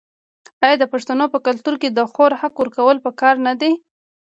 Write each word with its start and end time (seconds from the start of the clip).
آیا 0.63 0.75
د 0.79 0.85
پښتنو 0.93 1.25
په 1.33 1.39
کلتور 1.47 1.75
کې 1.81 1.89
د 1.91 1.99
خور 2.11 2.31
حق 2.41 2.53
ورکول 2.61 2.97
پکار 3.05 3.35
نه 3.47 3.53
دي؟ 3.61 3.71